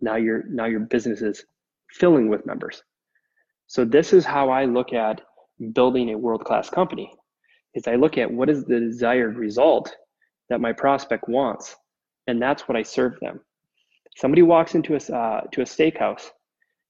Now 0.01 0.15
your 0.15 0.43
now 0.47 0.65
your 0.65 0.81
business 0.81 1.21
is 1.21 1.43
filling 1.91 2.29
with 2.29 2.45
members. 2.45 2.83
So 3.67 3.83
this 3.83 4.13
is 4.13 4.25
how 4.25 4.49
I 4.49 4.65
look 4.65 4.93
at 4.93 5.21
building 5.73 6.11
a 6.11 6.17
world-class 6.17 6.69
company. 6.69 7.11
Is 7.73 7.87
I 7.87 7.95
look 7.95 8.17
at 8.17 8.31
what 8.31 8.49
is 8.49 8.65
the 8.65 8.79
desired 8.79 9.37
result 9.37 9.95
that 10.49 10.61
my 10.61 10.71
prospect 10.71 11.27
wants, 11.27 11.75
and 12.27 12.41
that's 12.41 12.67
what 12.67 12.77
I 12.77 12.83
serve 12.83 13.19
them. 13.19 13.39
Somebody 14.17 14.43
walks 14.43 14.75
into 14.75 14.93
a 14.93 15.15
uh, 15.15 15.41
to 15.51 15.61
a 15.61 15.65
steakhouse, 15.65 16.29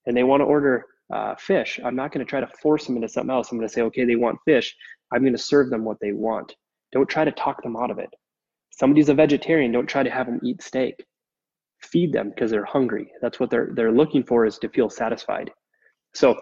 and 0.06 0.16
they 0.16 0.24
want 0.24 0.42
to 0.42 0.46
order 0.46 0.86
uh, 1.14 1.36
fish. 1.36 1.80
I'm 1.84 1.96
not 1.96 2.12
going 2.12 2.26
to 2.26 2.30
try 2.30 2.40
to 2.40 2.48
force 2.62 2.86
them 2.86 2.96
into 2.96 3.10
something 3.10 3.32
else. 3.32 3.52
I'm 3.52 3.58
going 3.58 3.68
to 3.68 3.74
say, 3.74 3.82
okay, 3.84 4.06
they 4.06 4.16
want 4.16 4.40
fish. 4.46 4.76
I'm 5.12 5.22
going 5.22 5.34
to 5.34 5.40
serve 5.40 5.70
them 5.70 5.84
what 5.84 5.98
they 6.02 6.12
want. 6.12 6.56
Don't 6.92 7.10
try 7.10 7.26
to 7.26 7.32
talk 7.32 7.62
them 7.62 7.76
out 7.76 7.92
of 7.92 8.00
it. 8.00 8.10
Somebody's 8.72 9.10
a 9.10 9.14
vegetarian. 9.14 9.72
Don't 9.72 9.88
try 9.88 10.04
to 10.04 10.10
have 10.10 10.26
them 10.26 10.40
eat 10.44 10.62
steak. 10.62 11.06
Feed 11.82 12.12
them 12.12 12.30
because 12.30 12.52
they're 12.52 12.66
hungry. 12.66 13.12
That's 13.22 13.40
what 13.40 13.50
they're 13.50 13.70
they're 13.74 13.92
looking 13.92 14.24
for 14.24 14.46
is 14.46 14.58
to 14.60 14.70
feel 14.70 14.90
satisfied. 14.90 15.52
So 16.14 16.36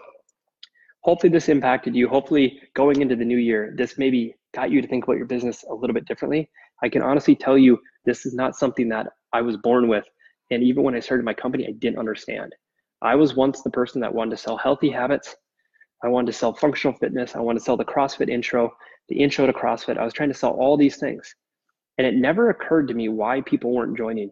hopefully 1.02 1.32
this 1.32 1.48
impacted 1.48 1.94
you. 1.94 2.08
Hopefully 2.08 2.60
going 2.74 3.02
into 3.02 3.16
the 3.16 3.24
new 3.24 3.36
year, 3.36 3.74
this 3.76 3.98
maybe 3.98 4.34
got 4.54 4.70
you 4.70 4.80
to 4.80 4.88
think 4.88 5.04
about 5.04 5.16
your 5.16 5.26
business 5.26 5.64
a 5.68 5.74
little 5.74 5.94
bit 5.94 6.06
differently. 6.06 6.50
I 6.82 6.88
can 6.88 7.02
honestly 7.02 7.36
tell 7.36 7.58
you 7.58 7.78
this 8.04 8.24
is 8.26 8.34
not 8.34 8.56
something 8.56 8.88
that 8.88 9.06
I 9.32 9.42
was 9.42 9.56
born 9.58 9.88
with. 9.88 10.04
And 10.50 10.62
even 10.62 10.82
when 10.82 10.94
I 10.94 11.00
started 11.00 11.24
my 11.24 11.34
company, 11.34 11.66
I 11.66 11.72
didn't 11.72 11.98
understand. 11.98 12.54
I 13.04 13.14
was 13.14 13.36
once 13.36 13.62
the 13.62 13.70
person 13.70 14.00
that 14.00 14.12
wanted 14.12 14.32
to 14.32 14.36
sell 14.38 14.56
healthy 14.56 14.90
habits. 14.90 15.36
I 16.02 16.08
wanted 16.08 16.32
to 16.32 16.38
sell 16.38 16.52
functional 16.54 16.96
fitness. 16.96 17.36
I 17.36 17.40
wanted 17.40 17.60
to 17.60 17.64
sell 17.64 17.76
the 17.76 17.84
CrossFit 17.84 18.28
intro, 18.28 18.72
the 19.08 19.16
intro 19.16 19.46
to 19.46 19.52
CrossFit. 19.52 19.96
I 19.96 20.04
was 20.04 20.12
trying 20.12 20.30
to 20.30 20.34
sell 20.34 20.52
all 20.52 20.76
these 20.76 20.96
things. 20.96 21.34
And 21.98 22.06
it 22.06 22.14
never 22.14 22.50
occurred 22.50 22.88
to 22.88 22.94
me 22.94 23.08
why 23.08 23.42
people 23.42 23.72
weren't 23.72 23.96
joining. 23.96 24.30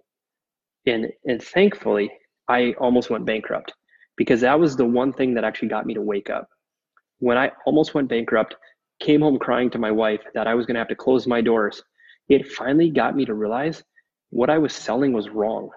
And, 0.87 1.13
and 1.27 1.41
thankfully, 1.41 2.11
I 2.49 2.73
almost 2.81 3.11
went 3.11 3.25
bankrupt 3.25 3.73
because 4.17 4.41
that 4.41 4.59
was 4.59 4.77
the 4.77 4.85
one 4.85 5.13
thing 5.13 5.35
that 5.35 5.45
actually 5.45 5.69
got 5.69 5.87
me 5.87 5.95
to 5.95 6.03
wake 6.03 6.29
up 6.29 6.49
when 7.23 7.39
I 7.39 7.53
almost 7.67 7.95
went 7.95 8.09
bankrupt, 8.09 8.57
came 8.99 9.21
home 9.21 9.39
crying 9.39 9.71
to 9.71 9.79
my 9.79 9.93
wife 9.93 10.23
that 10.35 10.49
I 10.49 10.55
was 10.55 10.67
going 10.67 10.75
to 10.75 10.81
have 10.81 10.89
to 10.89 10.97
close 10.97 11.25
my 11.25 11.41
doors, 11.41 11.81
it 12.29 12.51
finally 12.51 12.91
got 12.91 13.15
me 13.15 13.25
to 13.27 13.35
realize 13.35 13.85
what 14.31 14.51
I 14.51 14.59
was 14.59 14.73
selling 14.73 15.13
was 15.13 15.29
wrong. 15.29 15.71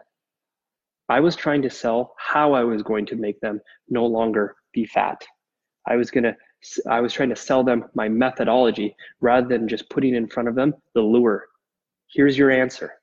I 1.09 1.19
was 1.19 1.35
trying 1.35 1.61
to 1.63 1.69
sell 1.69 2.15
how 2.17 2.53
I 2.53 2.63
was 2.63 2.81
going 2.81 3.05
to 3.07 3.15
make 3.15 3.39
them 3.39 3.61
no 3.89 4.05
longer 4.05 4.55
be 4.73 4.85
fat. 4.85 5.23
I 5.87 5.95
was 5.95 6.09
going 6.09 6.23
to 6.23 6.35
I 6.89 6.99
was 6.99 7.13
trying 7.13 7.29
to 7.29 7.35
sell 7.35 7.63
them 7.63 7.85
my 7.93 8.09
methodology 8.09 8.95
rather 9.21 9.47
than 9.47 9.67
just 9.67 9.87
putting 9.89 10.15
in 10.15 10.27
front 10.27 10.49
of 10.49 10.55
them 10.55 10.73
the 10.95 11.01
lure. 11.01 11.45
Here's 12.07 12.37
your 12.37 12.49
answer. 12.49 12.93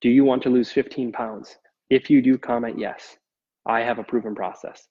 Do 0.00 0.08
you 0.08 0.24
want 0.24 0.42
to 0.44 0.50
lose 0.50 0.72
15 0.72 1.12
pounds? 1.12 1.54
If 1.90 2.08
you 2.08 2.22
do, 2.22 2.38
comment 2.38 2.78
yes. 2.78 3.16
I 3.66 3.80
have 3.80 3.98
a 3.98 4.04
proven 4.04 4.34
process. 4.34 4.88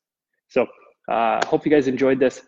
So, 0.47 0.67
uh, 1.11 1.43
hope 1.47 1.65
you 1.65 1.71
guys 1.71 1.87
enjoyed 1.87 2.19
this 2.19 2.41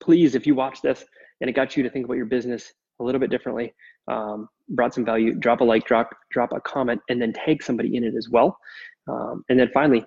please, 0.00 0.34
if 0.34 0.46
you 0.46 0.54
watch 0.54 0.82
this 0.82 1.04
and 1.40 1.48
it 1.48 1.54
got 1.54 1.76
you 1.76 1.82
to 1.82 1.90
think 1.90 2.04
about 2.04 2.16
your 2.16 2.26
business 2.26 2.72
a 3.00 3.02
little 3.02 3.20
bit 3.20 3.30
differently, 3.30 3.72
um, 4.08 4.48
brought 4.68 4.94
some 4.94 5.04
value, 5.04 5.34
drop 5.34 5.60
a 5.60 5.64
like, 5.64 5.84
drop 5.84 6.10
drop 6.30 6.52
a 6.52 6.60
comment, 6.60 7.00
and 7.08 7.20
then 7.20 7.32
tag 7.32 7.62
somebody 7.62 7.96
in 7.96 8.04
it 8.04 8.14
as 8.14 8.28
well. 8.28 8.56
Um, 9.08 9.44
and 9.48 9.58
then 9.58 9.70
finally, 9.72 10.04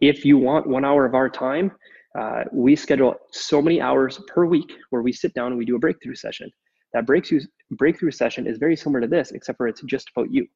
if 0.00 0.24
you 0.24 0.38
want 0.38 0.66
one 0.66 0.84
hour 0.84 1.04
of 1.04 1.14
our 1.14 1.28
time, 1.28 1.72
uh, 2.18 2.44
we 2.52 2.74
schedule 2.74 3.14
so 3.30 3.62
many 3.62 3.80
hours 3.80 4.20
per 4.26 4.44
week 4.46 4.72
where 4.90 5.02
we 5.02 5.12
sit 5.12 5.32
down 5.34 5.48
and 5.48 5.58
we 5.58 5.64
do 5.64 5.76
a 5.76 5.78
breakthrough 5.78 6.14
session. 6.14 6.50
That 6.92 7.06
breakthrough 7.06 7.40
breakthrough 7.72 8.10
session 8.10 8.46
is 8.46 8.58
very 8.58 8.76
similar 8.76 9.00
to 9.00 9.06
this, 9.06 9.30
except 9.30 9.58
for 9.58 9.68
it's 9.68 9.82
just 9.82 10.10
about 10.16 10.32
you. 10.32 10.46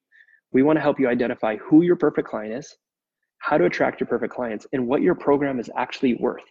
We 0.52 0.62
want 0.62 0.76
to 0.76 0.80
help 0.80 0.98
you 0.98 1.08
identify 1.08 1.56
who 1.56 1.82
your 1.82 1.96
perfect 1.96 2.28
client 2.28 2.54
is, 2.54 2.74
how 3.38 3.58
to 3.58 3.66
attract 3.66 4.00
your 4.00 4.08
perfect 4.08 4.34
clients, 4.34 4.66
and 4.72 4.86
what 4.86 5.02
your 5.02 5.14
program 5.14 5.60
is 5.60 5.70
actually 5.76 6.14
worth. 6.14 6.42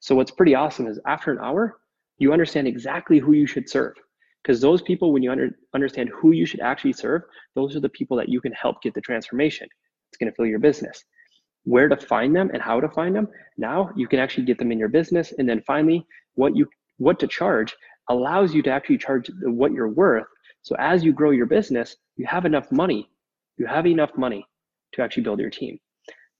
So 0.00 0.14
what's 0.14 0.30
pretty 0.30 0.54
awesome 0.54 0.86
is 0.86 0.98
after 1.06 1.32
an 1.32 1.38
hour, 1.40 1.78
you 2.18 2.32
understand 2.32 2.66
exactly 2.66 3.18
who 3.18 3.32
you 3.32 3.46
should 3.46 3.68
serve. 3.68 3.94
Because 4.42 4.60
those 4.60 4.82
people, 4.82 5.12
when 5.12 5.22
you 5.22 5.30
under, 5.30 5.50
understand 5.74 6.10
who 6.10 6.32
you 6.32 6.46
should 6.46 6.60
actually 6.60 6.92
serve, 6.92 7.22
those 7.54 7.76
are 7.76 7.80
the 7.80 7.88
people 7.88 8.16
that 8.16 8.28
you 8.28 8.40
can 8.40 8.52
help 8.52 8.80
get 8.82 8.94
the 8.94 9.00
transformation. 9.00 9.68
It's 10.10 10.16
going 10.18 10.30
to 10.30 10.36
fill 10.36 10.46
your 10.46 10.58
business. 10.58 11.04
Where 11.64 11.88
to 11.88 11.96
find 11.96 12.34
them 12.34 12.50
and 12.52 12.62
how 12.62 12.80
to 12.80 12.88
find 12.88 13.14
them. 13.14 13.28
Now 13.58 13.90
you 13.96 14.08
can 14.08 14.20
actually 14.20 14.44
get 14.44 14.58
them 14.58 14.72
in 14.72 14.78
your 14.78 14.88
business. 14.88 15.32
And 15.38 15.48
then 15.48 15.62
finally, 15.66 16.06
what 16.34 16.56
you 16.56 16.66
what 16.96 17.18
to 17.20 17.26
charge 17.26 17.76
allows 18.08 18.54
you 18.54 18.62
to 18.62 18.70
actually 18.70 18.98
charge 18.98 19.30
what 19.42 19.72
you're 19.72 19.92
worth. 19.92 20.26
So 20.62 20.74
as 20.78 21.04
you 21.04 21.12
grow 21.12 21.30
your 21.30 21.46
business, 21.46 21.96
you 22.16 22.26
have 22.26 22.44
enough 22.44 22.72
money. 22.72 23.08
You 23.58 23.66
have 23.66 23.86
enough 23.86 24.16
money 24.16 24.46
to 24.92 25.02
actually 25.02 25.24
build 25.24 25.40
your 25.40 25.50
team. 25.50 25.78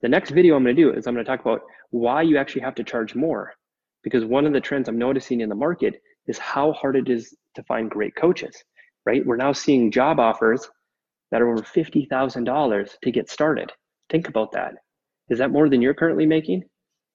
The 0.01 0.09
next 0.09 0.31
video 0.31 0.55
I'm 0.55 0.63
going 0.63 0.75
to 0.75 0.81
do 0.81 0.91
is 0.93 1.05
I'm 1.05 1.13
going 1.13 1.25
to 1.25 1.29
talk 1.29 1.41
about 1.41 1.61
why 1.91 2.21
you 2.21 2.37
actually 2.37 2.61
have 2.61 2.75
to 2.75 2.83
charge 2.83 3.15
more. 3.15 3.53
Because 4.03 4.23
one 4.23 4.45
of 4.45 4.53
the 4.53 4.61
trends 4.61 4.87
I'm 4.87 4.97
noticing 4.97 5.41
in 5.41 5.49
the 5.49 5.55
market 5.55 6.01
is 6.29 6.37
how 6.37 6.71
hard 6.73 6.95
it 6.95 7.09
is 7.09 7.35
to 7.55 7.63
find 7.63 7.89
great 7.89 8.15
coaches, 8.15 8.55
right? 9.05 9.25
We're 9.25 9.35
now 9.35 9.51
seeing 9.51 9.91
job 9.91 10.19
offers 10.19 10.69
that 11.31 11.41
are 11.41 11.49
over 11.49 11.63
$50,000 11.63 12.89
to 13.03 13.11
get 13.11 13.29
started. 13.29 13.71
Think 14.09 14.29
about 14.29 14.51
that. 14.51 14.75
Is 15.29 15.39
that 15.39 15.51
more 15.51 15.69
than 15.69 15.81
you're 15.81 15.95
currently 15.95 16.27
making? 16.27 16.63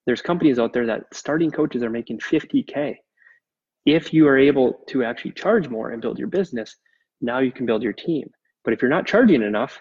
There's 0.05 0.21
companies 0.21 0.59
out 0.59 0.73
there 0.73 0.85
that 0.85 1.03
starting 1.13 1.49
coaches 1.49 1.81
are 1.81 1.89
making 1.89 2.19
50K. 2.19 2.95
If 3.85 4.13
you 4.13 4.27
are 4.27 4.37
able 4.37 4.81
to 4.89 5.03
actually 5.03 5.31
charge 5.31 5.69
more 5.69 5.91
and 5.91 6.01
build 6.01 6.19
your 6.19 6.27
business, 6.27 6.75
now 7.21 7.39
you 7.39 7.51
can 7.51 7.65
build 7.65 7.83
your 7.83 7.93
team. 7.93 8.29
But 8.65 8.73
if 8.73 8.81
you're 8.81 8.91
not 8.91 9.07
charging 9.07 9.41
enough, 9.41 9.79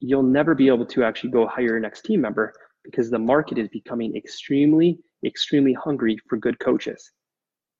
you'll 0.00 0.22
never 0.22 0.54
be 0.54 0.68
able 0.68 0.86
to 0.86 1.02
actually 1.02 1.30
go 1.30 1.46
hire 1.46 1.66
your 1.66 1.80
next 1.80 2.02
team 2.04 2.20
member 2.20 2.52
because 2.84 3.10
the 3.10 3.18
market 3.18 3.58
is 3.58 3.68
becoming 3.68 4.14
extremely, 4.16 4.98
extremely 5.24 5.72
hungry 5.72 6.16
for 6.28 6.36
good 6.36 6.58
coaches. 6.60 7.10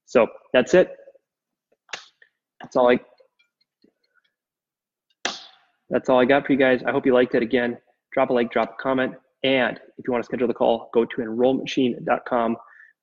So 0.09 0.27
that's 0.55 0.73
it. 0.73 0.97
That's 2.63 2.77
all 2.77 2.91
I 2.91 2.99
that's 5.91 6.09
all 6.09 6.19
I 6.19 6.25
got 6.25 6.47
for 6.47 6.53
you 6.53 6.59
guys. 6.59 6.83
I 6.83 6.93
hope 6.93 7.05
you 7.05 7.13
liked 7.13 7.35
it 7.35 7.43
again. 7.43 7.77
Drop 8.13 8.31
a 8.31 8.33
like, 8.33 8.51
drop 8.51 8.77
a 8.79 8.83
comment. 8.83 9.13
And 9.45 9.79
if 9.99 10.07
you 10.07 10.13
want 10.13 10.25
to 10.25 10.27
schedule 10.27 10.49
the 10.49 10.55
call, 10.55 10.89
go 10.95 11.05
to 11.05 11.17
enrollmachine.com 11.19 12.57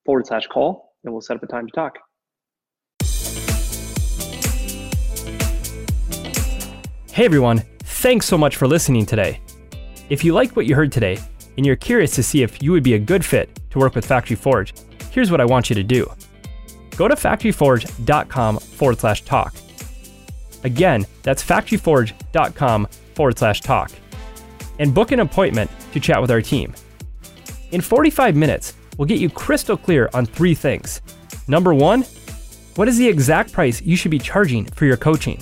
forward 0.03 0.27
slash 0.27 0.47
call 0.47 0.93
and 1.03 1.13
we'll 1.13 1.21
set 1.21 1.37
up 1.37 1.43
a 1.43 1.47
time 1.47 1.67
to 1.67 1.71
talk. 1.73 1.99
Hey 7.11 7.25
everyone, 7.25 7.59
thanks 7.83 8.25
so 8.25 8.37
much 8.37 8.55
for 8.55 8.67
listening 8.67 9.05
today. 9.05 9.41
If 10.09 10.23
you 10.23 10.33
liked 10.33 10.55
what 10.55 10.65
you 10.65 10.73
heard 10.73 10.91
today 10.91 11.19
and 11.55 11.65
you're 11.67 11.75
curious 11.75 12.15
to 12.15 12.23
see 12.23 12.41
if 12.41 12.63
you 12.63 12.71
would 12.71 12.83
be 12.83 12.95
a 12.95 12.99
good 12.99 13.23
fit 13.23 13.59
to 13.69 13.79
work 13.79 13.93
with 13.93 14.07
Factory 14.07 14.35
Forge, 14.35 14.73
here's 15.11 15.29
what 15.29 15.39
I 15.39 15.45
want 15.45 15.69
you 15.69 15.75
to 15.75 15.83
do. 15.83 16.11
Go 16.95 17.07
to 17.07 17.15
factoryforge.com 17.15 18.57
forward 18.57 18.99
slash 18.99 19.23
talk. 19.23 19.55
Again, 20.63 21.05
that's 21.23 21.43
factoryforge.com 21.43 22.87
forward 23.13 23.37
slash 23.37 23.61
talk. 23.61 23.91
And 24.79 24.93
book 24.93 25.11
an 25.11 25.19
appointment 25.19 25.69
to 25.93 25.99
chat 25.99 26.21
with 26.21 26.31
our 26.31 26.41
team. 26.41 26.73
In 27.71 27.81
45 27.81 28.35
minutes, 28.35 28.73
we'll 28.97 29.07
get 29.07 29.19
you 29.19 29.29
crystal 29.29 29.77
clear 29.77 30.09
on 30.13 30.25
three 30.25 30.55
things. 30.55 31.01
Number 31.47 31.73
one, 31.73 32.03
what 32.75 32.87
is 32.87 32.97
the 32.97 33.07
exact 33.07 33.53
price 33.53 33.81
you 33.81 33.95
should 33.95 34.11
be 34.11 34.19
charging 34.19 34.65
for 34.65 34.85
your 34.85 34.97
coaching? 34.97 35.41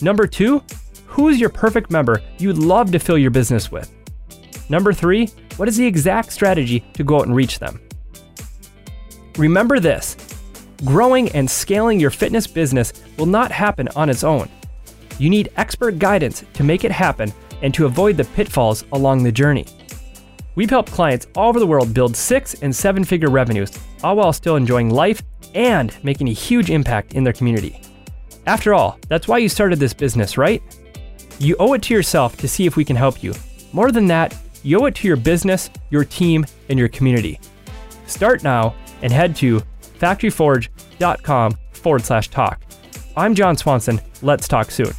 Number 0.00 0.26
two, 0.26 0.62
who 1.06 1.28
is 1.28 1.40
your 1.40 1.50
perfect 1.50 1.90
member 1.90 2.22
you'd 2.38 2.58
love 2.58 2.92
to 2.92 2.98
fill 2.98 3.18
your 3.18 3.30
business 3.30 3.72
with? 3.72 3.92
Number 4.68 4.92
three, 4.92 5.28
what 5.56 5.68
is 5.68 5.76
the 5.76 5.86
exact 5.86 6.32
strategy 6.32 6.80
to 6.92 7.02
go 7.02 7.16
out 7.16 7.26
and 7.26 7.34
reach 7.34 7.58
them? 7.58 7.80
Remember 9.36 9.80
this 9.80 10.16
growing 10.84 11.28
and 11.30 11.50
scaling 11.50 12.00
your 12.00 12.10
fitness 12.10 12.46
business 12.46 12.92
will 13.16 13.26
not 13.26 13.50
happen 13.50 13.88
on 13.96 14.08
its 14.08 14.24
own. 14.24 14.48
You 15.18 15.30
need 15.30 15.50
expert 15.56 15.98
guidance 15.98 16.44
to 16.54 16.64
make 16.64 16.84
it 16.84 16.92
happen 16.92 17.32
and 17.62 17.74
to 17.74 17.86
avoid 17.86 18.16
the 18.16 18.24
pitfalls 18.24 18.84
along 18.92 19.22
the 19.22 19.32
journey. 19.32 19.66
We've 20.54 20.70
helped 20.70 20.90
clients 20.90 21.26
all 21.36 21.48
over 21.48 21.58
the 21.58 21.66
world 21.66 21.94
build 21.94 22.16
six 22.16 22.54
and 22.62 22.74
seven 22.74 23.04
figure 23.04 23.30
revenues, 23.30 23.70
all 24.02 24.16
while 24.16 24.32
still 24.32 24.56
enjoying 24.56 24.90
life 24.90 25.22
and 25.54 25.96
making 26.02 26.28
a 26.28 26.32
huge 26.32 26.70
impact 26.70 27.14
in 27.14 27.24
their 27.24 27.32
community. 27.32 27.80
After 28.46 28.74
all, 28.74 28.98
that's 29.08 29.28
why 29.28 29.38
you 29.38 29.48
started 29.48 29.78
this 29.78 29.94
business, 29.94 30.38
right? 30.38 30.62
You 31.38 31.54
owe 31.58 31.74
it 31.74 31.82
to 31.82 31.94
yourself 31.94 32.36
to 32.38 32.48
see 32.48 32.66
if 32.66 32.76
we 32.76 32.84
can 32.84 32.96
help 32.96 33.22
you. 33.22 33.34
More 33.72 33.92
than 33.92 34.06
that, 34.06 34.34
you 34.62 34.80
owe 34.80 34.86
it 34.86 34.94
to 34.96 35.06
your 35.06 35.16
business, 35.16 35.70
your 35.90 36.04
team, 36.04 36.44
and 36.68 36.78
your 36.78 36.88
community. 36.88 37.38
Start 38.06 38.42
now 38.42 38.74
and 39.02 39.12
head 39.12 39.36
to 39.36 39.62
factoryforge.com 39.98 41.52
forward 41.72 42.04
slash 42.04 42.28
talk. 42.28 42.62
I'm 43.16 43.34
John 43.34 43.56
Swanson. 43.56 44.00
Let's 44.22 44.48
talk 44.48 44.70
soon. 44.70 44.92